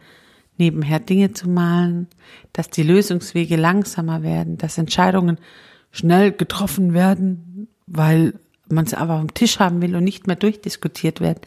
nebenher 0.57 0.99
Dinge 0.99 1.31
zu 1.31 1.49
malen, 1.49 2.07
dass 2.51 2.69
die 2.69 2.83
Lösungswege 2.83 3.55
langsamer 3.55 4.21
werden, 4.21 4.57
dass 4.57 4.77
Entscheidungen 4.77 5.37
schnell 5.91 6.33
getroffen 6.33 6.93
werden, 6.93 7.69
weil 7.87 8.33
man 8.71 8.85
sie 8.85 8.97
aber 8.97 9.15
am 9.15 9.33
Tisch 9.33 9.59
haben 9.59 9.81
will 9.81 9.95
und 9.95 10.03
nicht 10.03 10.27
mehr 10.27 10.35
durchdiskutiert 10.35 11.21
werden. 11.21 11.41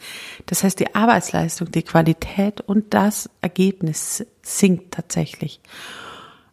Das 0.45 0.63
heißt, 0.63 0.79
die 0.79 0.95
Arbeitsleistung, 0.95 1.71
die 1.71 1.83
Qualität 1.83 2.61
und 2.61 2.93
das 2.93 3.29
Ergebnis 3.41 4.25
sinkt 4.41 4.93
tatsächlich. 4.93 5.59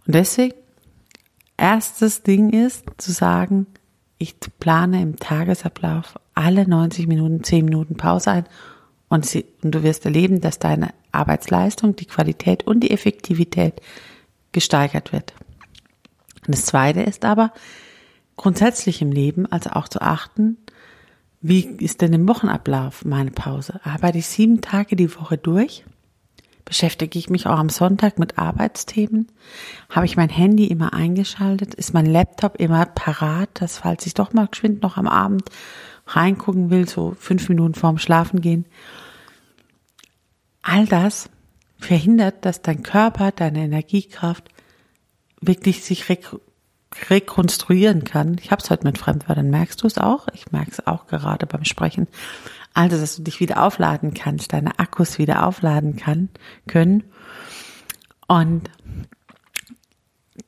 Und 0.07 0.15
deswegen, 0.15 0.55
erstes 1.57 2.23
Ding 2.23 2.51
ist 2.51 2.85
zu 2.99 3.13
sagen, 3.13 3.67
ich 4.19 4.37
plane 4.61 5.03
im 5.03 5.17
Tagesablauf 5.17 6.19
alle 6.35 6.69
90 6.69 7.07
Minuten 7.07 7.43
10 7.43 7.65
Minuten 7.65 7.97
Pause 7.97 8.31
ein 8.31 8.45
und, 9.09 9.27
sie, 9.27 9.45
und 9.63 9.75
du 9.75 9.83
wirst 9.83 10.05
erleben, 10.05 10.41
dass 10.41 10.59
deine 10.59 10.95
Arbeitsleistung, 11.11 11.97
die 11.97 12.07
Qualität 12.07 12.67
und 12.67 12.81
die 12.81 12.91
Effektivität 12.91 13.81
gesteigert 14.53 15.13
wird. 15.13 15.35
Und 16.47 16.55
das 16.55 16.65
zweite 16.65 17.03
ist 17.03 17.25
aber, 17.25 17.53
grundsätzlich 18.43 19.01
im 19.01 19.13
Leben, 19.13 19.47
also 19.47 19.71
auch 19.71 19.87
zu 19.87 20.03
achten, 20.03 20.57
wie 21.41 21.61
ist 21.61 22.01
denn 22.01 22.13
im 22.13 22.27
Wochenablauf 22.27 23.05
meine 23.05 23.31
Pause? 23.31 23.81
Arbeite 23.85 24.19
ich 24.19 24.27
sieben 24.27 24.61
Tage 24.61 24.97
die 24.97 25.15
Woche 25.17 25.39
durch? 25.39 25.85
Beschäftige 26.65 27.21
ich 27.21 27.31
mich 27.31 27.47
auch 27.47 27.59
am 27.59 27.69
Sonntag 27.69 28.19
mit 28.19 28.39
Arbeitsthemen? 28.39 29.29
Habe 29.91 30.07
ich 30.07 30.17
mein 30.17 30.29
Handy 30.29 30.67
immer 30.67 30.93
eingeschaltet? 30.93 31.75
Ist 31.75 31.95
mein 31.95 32.07
Laptop 32.07 32.57
immer 32.57 32.85
parat, 32.85 33.49
dass 33.61 33.79
falls 33.79 34.07
ich 34.07 34.15
doch 34.15 34.33
mal 34.33 34.49
geschwind 34.49 34.83
noch 34.83 34.97
am 34.97 35.07
Abend 35.07 35.49
reingucken 36.09 36.71
will, 36.71 36.89
so 36.89 37.15
fünf 37.21 37.49
Minuten 37.49 37.75
vorm 37.75 37.99
Schlafen 37.99 38.41
gehen? 38.41 38.67
All 40.63 40.87
das 40.87 41.31
verhindert, 41.79 42.45
dass 42.45 42.61
dein 42.61 42.83
Körper, 42.83 43.31
deine 43.31 43.63
Energiekraft 43.63 44.49
wirklich 45.41 45.85
sich 45.85 46.05
rekonstruieren 47.11 48.05
kann. 48.05 48.37
Ich 48.41 48.51
habe 48.51 48.63
es 48.63 48.71
heute 48.71 48.85
mit 48.85 48.99
Fremdwörtern. 48.99 49.51
Merkst 49.51 49.83
du 49.83 49.87
es 49.87 49.99
auch? 49.99 50.29
Ich 50.35 50.53
merke 50.53 50.71
es 50.71 50.87
auch 50.87 51.07
gerade 51.07 51.47
beim 51.47 51.65
Sprechen. 51.65 52.07
Also, 52.75 52.99
dass 52.99 53.17
du 53.17 53.23
dich 53.23 53.41
wieder 53.41 53.63
aufladen 53.63 54.15
kannst, 54.15 54.53
deine 54.53 54.79
Akkus 54.79 55.19
wieder 55.19 55.47
aufladen 55.47 55.97
kann, 55.97 56.31
können. 56.67 57.05
Und 58.27 58.71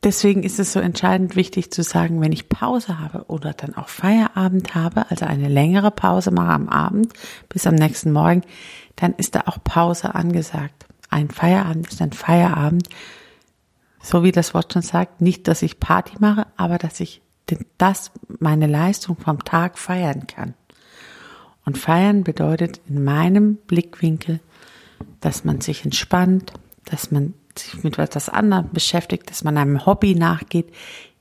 deswegen 0.02 0.42
ist 0.42 0.58
es 0.58 0.72
so 0.72 0.80
entscheidend 0.80 1.36
wichtig 1.36 1.70
zu 1.70 1.82
sagen, 1.82 2.20
wenn 2.20 2.32
ich 2.32 2.48
Pause 2.48 2.98
habe 2.98 3.26
oder 3.28 3.52
dann 3.52 3.74
auch 3.74 3.88
Feierabend 3.88 4.74
habe, 4.74 5.10
also 5.10 5.26
eine 5.26 5.48
längere 5.48 5.90
Pause 5.90 6.30
mache 6.30 6.52
am 6.52 6.68
Abend 6.68 7.12
bis 7.48 7.66
am 7.66 7.74
nächsten 7.74 8.12
Morgen, 8.12 8.42
dann 8.96 9.14
ist 9.14 9.34
da 9.34 9.42
auch 9.46 9.58
Pause 9.62 10.14
angesagt. 10.14 10.86
Ein 11.10 11.30
Feierabend 11.30 11.88
ist 11.88 12.00
ein 12.00 12.12
Feierabend 12.12 12.88
so 14.04 14.22
wie 14.22 14.32
das 14.32 14.52
Wort 14.52 14.72
schon 14.72 14.82
sagt, 14.82 15.22
nicht, 15.22 15.48
dass 15.48 15.62
ich 15.62 15.80
Party 15.80 16.16
mache, 16.20 16.46
aber 16.56 16.76
dass 16.76 17.00
ich 17.00 17.22
das, 17.78 18.10
meine 18.38 18.66
Leistung 18.66 19.16
vom 19.16 19.42
Tag 19.44 19.78
feiern 19.78 20.26
kann. 20.26 20.54
Und 21.64 21.78
feiern 21.78 22.22
bedeutet 22.22 22.80
in 22.86 23.02
meinem 23.02 23.56
Blickwinkel, 23.56 24.40
dass 25.20 25.44
man 25.44 25.62
sich 25.62 25.84
entspannt, 25.86 26.52
dass 26.84 27.10
man 27.10 27.32
sich 27.56 27.82
mit 27.82 27.98
etwas 27.98 28.28
anderem 28.28 28.70
beschäftigt, 28.72 29.30
dass 29.30 29.42
man 29.42 29.56
einem 29.56 29.86
Hobby 29.86 30.14
nachgeht, 30.14 30.66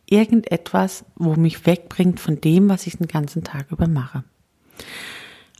irgendetwas, 0.05 1.05
wo 1.15 1.35
mich 1.35 1.65
wegbringt 1.65 2.19
von 2.19 2.41
dem, 2.41 2.67
was 2.67 2.85
ich 2.85 2.97
den 2.97 3.07
ganzen 3.07 3.45
Tag 3.45 3.71
über 3.71 3.87
mache. 3.87 4.25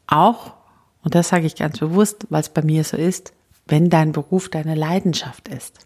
Auch, 0.07 0.55
und 1.03 1.15
das 1.15 1.29
sage 1.29 1.45
ich 1.45 1.55
ganz 1.55 1.79
bewusst, 1.79 2.27
weil 2.29 2.41
es 2.41 2.49
bei 2.49 2.63
mir 2.63 2.83
so 2.83 2.97
ist, 2.97 3.33
wenn 3.65 3.89
dein 3.89 4.11
Beruf 4.11 4.49
deine 4.49 4.75
Leidenschaft 4.75 5.47
ist. 5.47 5.85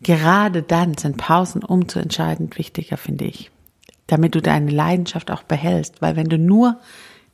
Gerade 0.00 0.62
dann 0.62 0.96
sind 0.96 1.16
Pausen 1.16 1.62
umso 1.64 1.98
entscheidend 1.98 2.58
wichtiger, 2.58 2.96
finde 2.96 3.24
ich. 3.24 3.50
Damit 4.06 4.34
du 4.34 4.40
deine 4.40 4.70
Leidenschaft 4.70 5.30
auch 5.30 5.42
behältst. 5.42 6.00
Weil 6.00 6.16
wenn 6.16 6.28
du 6.28 6.38
nur 6.38 6.80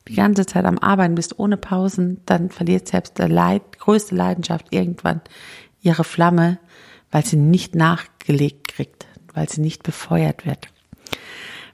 die 0.07 0.15
ganze 0.15 0.45
Zeit 0.45 0.65
am 0.65 0.79
Arbeiten 0.79 1.15
bist 1.15 1.39
ohne 1.39 1.57
Pausen, 1.57 2.21
dann 2.25 2.49
verliert 2.49 2.87
selbst 2.87 3.17
der 3.17 3.29
Leid, 3.29 3.79
größte 3.79 4.15
Leidenschaft 4.15 4.67
irgendwann 4.71 5.21
ihre 5.81 6.03
Flamme, 6.03 6.59
weil 7.11 7.25
sie 7.25 7.37
nicht 7.37 7.75
nachgelegt 7.75 8.67
kriegt, 8.67 9.07
weil 9.33 9.47
sie 9.47 9.61
nicht 9.61 9.83
befeuert 9.83 10.45
wird. 10.45 10.67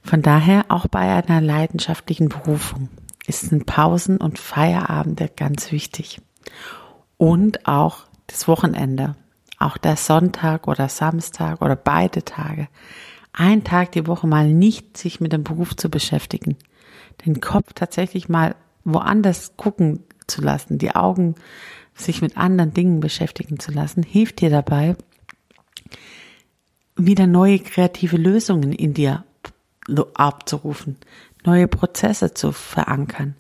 Von 0.04 0.22
daher 0.22 0.66
auch 0.70 0.88
bei 0.88 1.00
einer 1.00 1.42
leidenschaftlichen 1.42 2.30
Berufung 2.30 2.90
sind 3.28 3.66
Pausen 3.66 4.18
und 4.18 4.40
Feierabende 4.40 5.30
ganz 5.36 5.72
wichtig. 5.72 6.20
Und 7.18 7.68
auch 7.68 8.00
das 8.28 8.48
Wochenende 8.48 9.16
auch 9.62 9.78
der 9.78 9.96
Sonntag 9.96 10.68
oder 10.68 10.90
Samstag 10.90 11.62
oder 11.62 11.76
beide 11.76 12.24
Tage, 12.24 12.68
ein 13.34 13.64
Tag 13.64 13.92
die 13.94 14.08
Woche 14.08 14.28
mal 14.28 14.52
nicht 14.52 14.98
sich 14.98 15.22
mit 15.22 15.32
dem 15.32 15.44
Beruf 15.44 15.76
zu 15.76 15.90
beschäftigen, 15.90 16.58
den 17.26 17.40
Kopf 17.40 17.74
tatsächlich 17.74 18.30
mal 18.30 18.56
woanders 18.84 19.56
gucken 19.58 20.04
zu 20.28 20.42
lassen, 20.42 20.78
die 20.78 20.96
Augen 20.96 21.36
sich 21.94 22.22
mit 22.22 22.38
anderen 22.38 22.74
Dingen 22.74 23.00
beschäftigen 23.00 23.60
zu 23.60 23.72
lassen, 23.72 24.04
hilft 24.04 24.42
dir 24.42 24.50
dabei, 24.50 24.96
wieder 26.96 27.28
neue 27.28 27.60
kreative 27.60 28.18
Lösungen 28.18 28.74
in 28.74 28.94
dir 28.94 29.24
abzurufen, 30.14 30.98
neue 31.46 31.68
Prozesse 31.68 32.34
zu 32.34 32.52
verankern 32.52 33.36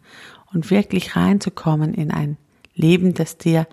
und 0.53 0.69
wirklich 0.69 1.15
reinzukommen 1.15 1.93
in 1.93 2.11
ein 2.11 2.37
Leben, 2.73 3.13
das 3.13 3.37
dir 3.37 3.67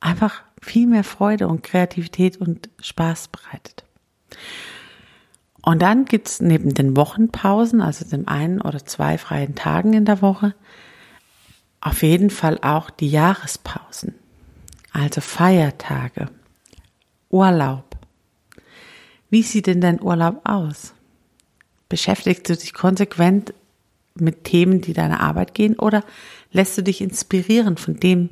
einfach 0.00 0.42
viel 0.62 0.86
mehr 0.86 1.04
Freude 1.04 1.48
und 1.48 1.62
Kreativität 1.62 2.36
und 2.36 2.68
Spaß 2.80 3.28
bereitet. 3.28 3.84
Und 5.62 5.82
dann 5.82 6.04
gibt's 6.04 6.40
neben 6.40 6.74
den 6.74 6.96
Wochenpausen, 6.96 7.80
also 7.80 8.04
dem 8.04 8.28
einen 8.28 8.60
oder 8.60 8.84
zwei 8.84 9.18
freien 9.18 9.54
Tagen 9.54 9.92
in 9.92 10.04
der 10.04 10.22
Woche, 10.22 10.54
auf 11.80 12.02
jeden 12.02 12.30
Fall 12.30 12.58
auch 12.62 12.90
die 12.90 13.10
Jahrespausen, 13.10 14.14
also 14.92 15.20
Feiertage, 15.20 16.28
Urlaub. 17.30 17.96
Wie 19.30 19.42
sieht 19.42 19.66
denn 19.66 19.80
dein 19.80 20.00
Urlaub 20.02 20.40
aus? 20.44 20.94
Beschäftigst 21.88 22.48
du 22.48 22.56
dich 22.56 22.72
konsequent 22.72 23.52
mit 24.14 24.44
Themen, 24.44 24.80
die 24.80 24.92
deiner 24.92 25.20
Arbeit 25.20 25.54
gehen, 25.54 25.78
oder 25.78 26.02
lässt 26.50 26.78
du 26.78 26.82
dich 26.82 27.00
inspirieren 27.00 27.76
von 27.76 28.00
dem, 28.00 28.30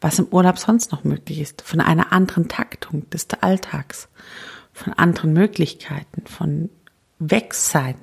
was 0.00 0.18
im 0.18 0.26
Urlaub 0.26 0.58
sonst 0.58 0.92
noch 0.92 1.04
möglich 1.04 1.40
ist, 1.40 1.62
von 1.62 1.80
einer 1.80 2.12
anderen 2.12 2.48
Taktung 2.48 3.08
des 3.10 3.26
Alltags, 3.40 4.08
von 4.72 4.92
anderen 4.92 5.32
Möglichkeiten, 5.32 6.26
von 6.26 6.70
Wegsein, 7.18 7.96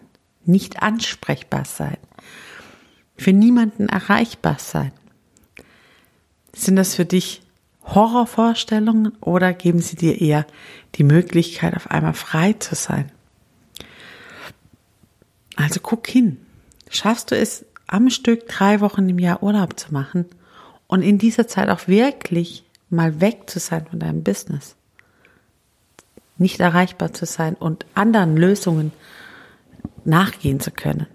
nicht 0.46 0.82
ansprechbar 0.82 1.66
sein, 1.66 1.98
für 3.18 3.34
niemanden 3.34 3.90
erreichbar 3.90 4.58
sein. 4.60 4.92
Sind 6.54 6.76
das 6.76 6.96
für 6.96 7.06
dich 7.06 7.42
Horrorvorstellungen 7.84 9.14
oder 9.22 9.54
geben 9.54 9.80
sie 9.80 9.96
dir 9.96 10.22
eher 10.22 10.46
die 10.96 11.04
Möglichkeit, 11.04 11.76
auf 11.76 11.90
einmal 11.90 12.14
frei 12.14 12.54
zu 12.54 12.76
sein? 12.76 13.12
Also 15.56 15.80
guck 15.82 16.08
hin. 16.08 16.38
Schaffst 16.90 17.32
du 17.32 17.36
es, 17.36 17.66
am 17.88 18.10
Stück 18.10 18.48
drei 18.48 18.82
Wochen 18.82 19.10
im 19.10 19.20
Jahr 19.20 19.42
Urlaub 19.42 19.80
zu 19.80 19.94
machen 19.94 20.26
und 20.88 21.02
in 21.02 21.18
dieser 21.18 21.48
Zeit 21.48 21.70
auch 21.70 21.88
wirklich 21.88 22.64
mal 22.90 23.22
weg 23.22 23.50
zu 23.50 23.60
sein 23.60 23.86
von 23.86 24.00
deinem 24.00 24.24
Business? 24.24 24.76
Nicht 26.38 26.60
erreichbar 26.60 27.14
zu 27.14 27.26
sein 27.26 27.56
und 27.56 27.86
anderen 27.94 28.38
Lösungen 28.38 28.92
nachgehen 30.06 30.60
zu 30.60 30.72
können. 30.72 31.08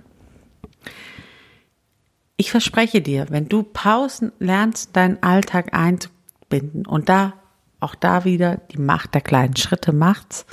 Ich 2.37 2.51
verspreche 2.51 3.01
dir, 3.01 3.27
wenn 3.31 3.49
du 3.49 3.63
Pausen 3.63 4.33
lernst, 4.39 4.97
deinen 4.97 5.23
Alltag 5.23 5.75
einzubinden 5.75 6.87
und 6.87 7.09
da 7.09 7.35
auch 7.79 7.95
da 7.95 8.25
wieder 8.25 8.57
die 8.57 8.79
Macht 8.79 9.15
der 9.15 9.21
kleinen 9.21 9.57
Schritte 9.57 9.93
macht's, 9.93 10.47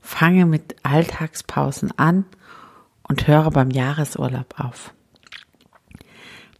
fange 0.00 0.46
mit 0.46 0.76
Alltagspausen 0.82 1.96
an 1.98 2.24
und 3.02 3.26
höre 3.26 3.50
beim 3.50 3.70
Jahresurlaub 3.70 4.54
auf. 4.58 4.92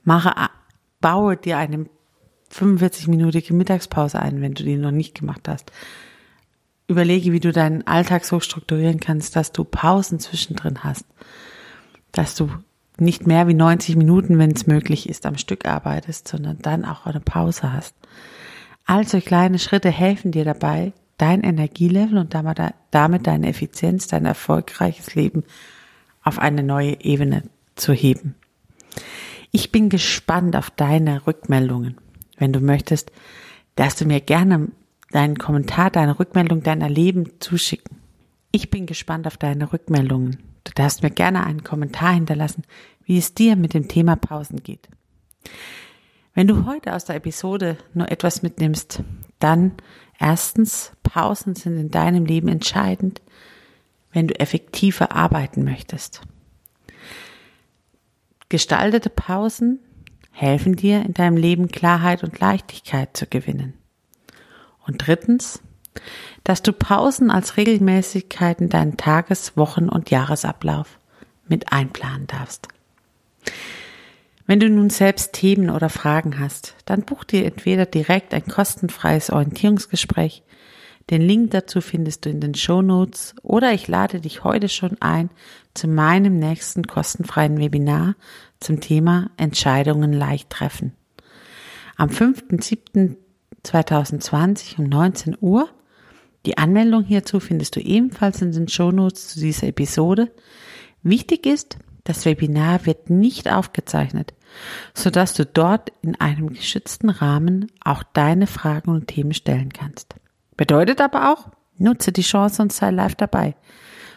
Mache, 0.04 0.34
baue 1.06 1.36
dir 1.36 1.56
eine 1.56 1.86
45-minütige 2.52 3.54
Mittagspause 3.54 4.18
ein, 4.18 4.40
wenn 4.40 4.54
du 4.54 4.64
die 4.64 4.74
noch 4.74 4.90
nicht 4.90 5.14
gemacht 5.14 5.46
hast. 5.46 5.70
Überlege, 6.88 7.30
wie 7.30 7.38
du 7.38 7.52
deinen 7.52 7.86
Alltag 7.86 8.24
so 8.24 8.40
strukturieren 8.40 8.98
kannst, 8.98 9.36
dass 9.36 9.52
du 9.52 9.62
Pausen 9.62 10.18
zwischendrin 10.18 10.82
hast, 10.82 11.04
dass 12.10 12.34
du 12.34 12.50
nicht 12.98 13.24
mehr 13.24 13.46
wie 13.46 13.54
90 13.54 13.94
Minuten, 13.94 14.36
wenn 14.40 14.50
es 14.50 14.66
möglich 14.66 15.08
ist, 15.08 15.26
am 15.26 15.38
Stück 15.38 15.64
arbeitest, 15.64 16.26
sondern 16.26 16.58
dann 16.58 16.84
auch 16.84 17.06
eine 17.06 17.20
Pause 17.20 17.72
hast. 17.72 17.94
Also 18.84 19.20
kleine 19.20 19.60
Schritte 19.60 19.90
helfen 19.90 20.32
dir 20.32 20.44
dabei, 20.44 20.92
dein 21.18 21.44
Energielevel 21.44 22.18
und 22.18 22.34
damit 22.34 23.26
deine 23.28 23.48
Effizienz, 23.48 24.08
dein 24.08 24.26
erfolgreiches 24.26 25.14
Leben 25.14 25.44
auf 26.24 26.40
eine 26.40 26.64
neue 26.64 27.00
Ebene 27.04 27.44
zu 27.76 27.92
heben. 27.92 28.34
Ich 29.50 29.72
bin 29.72 29.88
gespannt 29.88 30.56
auf 30.56 30.70
deine 30.70 31.26
Rückmeldungen. 31.26 31.96
Wenn 32.38 32.52
du 32.52 32.60
möchtest, 32.60 33.12
darfst 33.76 34.00
du 34.00 34.04
mir 34.04 34.20
gerne 34.20 34.68
deinen 35.10 35.38
Kommentar, 35.38 35.90
deine 35.90 36.18
Rückmeldung, 36.18 36.62
dein 36.62 36.80
Erleben 36.80 37.40
zuschicken. 37.40 37.98
Ich 38.52 38.70
bin 38.70 38.86
gespannt 38.86 39.26
auf 39.26 39.36
deine 39.36 39.72
Rückmeldungen. 39.72 40.38
Du 40.64 40.72
darfst 40.74 41.02
mir 41.02 41.10
gerne 41.10 41.44
einen 41.44 41.62
Kommentar 41.62 42.14
hinterlassen, 42.14 42.64
wie 43.04 43.18
es 43.18 43.34
dir 43.34 43.56
mit 43.56 43.74
dem 43.74 43.88
Thema 43.88 44.16
Pausen 44.16 44.62
geht. 44.62 44.88
Wenn 46.34 46.48
du 46.48 46.66
heute 46.66 46.94
aus 46.94 47.04
der 47.04 47.16
Episode 47.16 47.78
nur 47.94 48.10
etwas 48.10 48.42
mitnimmst, 48.42 49.02
dann 49.38 49.72
erstens, 50.18 50.92
Pausen 51.02 51.54
sind 51.54 51.78
in 51.78 51.90
deinem 51.90 52.26
Leben 52.26 52.48
entscheidend, 52.48 53.22
wenn 54.12 54.28
du 54.28 54.38
effektiver 54.38 55.12
arbeiten 55.12 55.64
möchtest. 55.64 56.22
Gestaltete 58.48 59.10
Pausen 59.10 59.80
helfen 60.30 60.76
dir, 60.76 61.02
in 61.04 61.14
deinem 61.14 61.36
Leben 61.36 61.68
Klarheit 61.68 62.22
und 62.22 62.38
Leichtigkeit 62.38 63.16
zu 63.16 63.26
gewinnen. 63.26 63.74
Und 64.86 65.06
drittens, 65.06 65.62
dass 66.44 66.62
du 66.62 66.72
Pausen 66.72 67.30
als 67.30 67.56
Regelmäßigkeit 67.56 68.60
in 68.60 68.68
deinen 68.68 68.96
Tages-, 68.96 69.56
Wochen- 69.56 69.88
und 69.88 70.10
Jahresablauf 70.10 70.98
mit 71.48 71.72
einplanen 71.72 72.26
darfst. 72.26 72.68
Wenn 74.46 74.60
du 74.60 74.70
nun 74.70 74.90
selbst 74.90 75.32
Themen 75.32 75.70
oder 75.70 75.88
Fragen 75.88 76.38
hast, 76.38 76.76
dann 76.84 77.02
buch 77.02 77.24
dir 77.24 77.44
entweder 77.44 77.84
direkt 77.84 78.32
ein 78.32 78.46
kostenfreies 78.46 79.30
Orientierungsgespräch. 79.30 80.44
Den 81.08 81.22
Link 81.22 81.52
dazu 81.52 81.80
findest 81.80 82.24
du 82.24 82.30
in 82.30 82.40
den 82.40 82.54
Show 82.54 82.82
Notes 82.82 83.36
oder 83.42 83.72
ich 83.72 83.86
lade 83.86 84.20
dich 84.20 84.42
heute 84.42 84.68
schon 84.68 85.00
ein 85.00 85.30
zu 85.72 85.86
meinem 85.86 86.40
nächsten 86.40 86.88
kostenfreien 86.88 87.58
Webinar 87.58 88.16
zum 88.58 88.80
Thema 88.80 89.30
Entscheidungen 89.36 90.12
leicht 90.12 90.50
treffen. 90.50 90.94
Am 91.96 92.08
5.7.2020 92.08 94.78
um 94.78 94.86
19 94.86 95.36
Uhr. 95.40 95.68
Die 96.44 96.58
Anmeldung 96.58 97.04
hierzu 97.04 97.38
findest 97.38 97.76
du 97.76 97.80
ebenfalls 97.80 98.42
in 98.42 98.50
den 98.50 98.66
Show 98.66 98.90
Notes 98.90 99.28
zu 99.28 99.38
dieser 99.38 99.68
Episode. 99.68 100.32
Wichtig 101.04 101.46
ist, 101.46 101.78
das 102.02 102.24
Webinar 102.24 102.84
wird 102.84 103.10
nicht 103.10 103.48
aufgezeichnet, 103.50 104.34
sodass 104.92 105.34
du 105.34 105.46
dort 105.46 105.92
in 106.02 106.20
einem 106.20 106.52
geschützten 106.52 107.10
Rahmen 107.10 107.70
auch 107.84 108.02
deine 108.02 108.48
Fragen 108.48 108.90
und 108.90 109.06
Themen 109.06 109.34
stellen 109.34 109.72
kannst. 109.72 110.16
Bedeutet 110.56 111.00
aber 111.00 111.32
auch, 111.32 111.50
nutze 111.78 112.12
die 112.12 112.22
Chance 112.22 112.62
und 112.62 112.72
sei 112.72 112.90
live 112.90 113.14
dabei. 113.14 113.54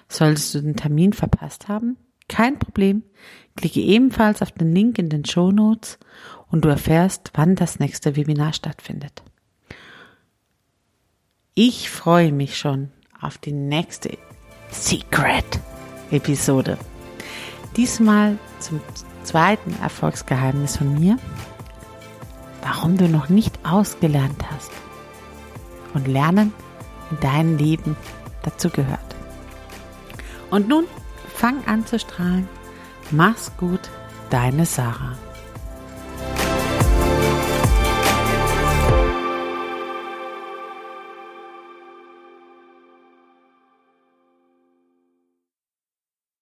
Solltest 0.07 0.55
du 0.55 0.61
den 0.61 0.75
Termin 0.75 1.13
verpasst 1.13 1.67
haben? 1.67 1.97
Kein 2.27 2.59
Problem. 2.59 3.03
Klicke 3.55 3.81
ebenfalls 3.81 4.41
auf 4.41 4.51
den 4.51 4.73
Link 4.73 4.97
in 4.97 5.09
den 5.09 5.25
Show 5.25 5.51
Notes 5.51 5.99
und 6.47 6.63
du 6.63 6.69
erfährst, 6.69 7.31
wann 7.33 7.55
das 7.55 7.79
nächste 7.79 8.15
Webinar 8.15 8.53
stattfindet. 8.53 9.23
Ich 11.55 11.89
freue 11.89 12.31
mich 12.31 12.57
schon 12.57 12.89
auf 13.19 13.37
die 13.37 13.51
nächste 13.51 14.17
Secret 14.71 15.59
Episode. 16.11 16.77
Diesmal 17.75 18.37
zum 18.59 18.79
zweiten 19.23 19.75
Erfolgsgeheimnis 19.81 20.77
von 20.77 20.97
mir, 20.97 21.17
warum 22.61 22.97
du 22.97 23.09
noch 23.09 23.29
nicht 23.29 23.59
ausgelernt 23.65 24.39
hast 24.49 24.71
und 25.93 26.07
Lernen 26.07 26.53
in 27.11 27.19
deinem 27.19 27.57
Leben 27.57 27.95
dazu 28.43 28.69
gehört. 28.69 28.99
Und 30.49 30.67
nun 30.67 30.85
fang 31.35 31.65
an 31.65 31.85
zu 31.85 31.99
strahlen. 31.99 32.47
Mach's 33.11 33.51
gut, 33.57 33.89
deine 34.29 34.65
Sarah. 34.65 35.17